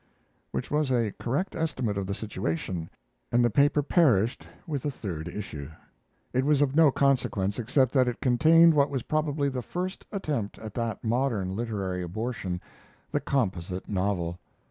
Which 0.49 0.71
was 0.71 0.89
a 0.91 1.11
correct 1.19 1.55
estimate 1.55 1.95
of 1.95 2.07
the 2.07 2.15
situation, 2.15 2.89
and 3.31 3.45
the 3.45 3.51
paper 3.51 3.83
perished 3.83 4.47
with 4.65 4.81
the 4.81 4.89
third 4.89 5.27
issue. 5.27 5.69
It 6.33 6.43
was 6.43 6.63
of 6.63 6.75
no 6.75 6.89
consequence 6.89 7.59
except 7.59 7.91
that 7.93 8.07
it 8.07 8.19
contained 8.19 8.73
what 8.73 8.89
was 8.89 9.03
probably 9.03 9.47
the 9.47 9.61
first 9.61 10.03
attempt 10.11 10.57
at 10.57 10.73
that 10.73 11.03
modern 11.03 11.55
literary 11.55 12.01
abortion, 12.01 12.59
the 13.11 13.19
composite 13.19 13.87
novel. 13.87 14.39